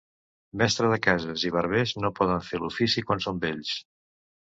[0.61, 3.81] Mestre de cases i barbers no poden fer l'ofici quan són vells.